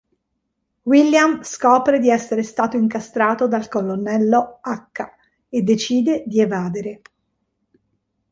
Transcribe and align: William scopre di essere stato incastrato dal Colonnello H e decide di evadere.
William 0.85 1.41
scopre 1.43 1.99
di 1.99 2.09
essere 2.09 2.41
stato 2.41 2.75
incastrato 2.75 3.47
dal 3.47 3.67
Colonnello 3.67 4.59
H 4.63 5.05
e 5.47 5.61
decide 5.61 6.23
di 6.25 6.39
evadere. 6.41 7.01